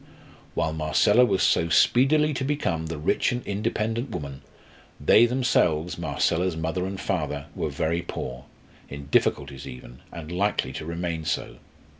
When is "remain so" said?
10.87-11.57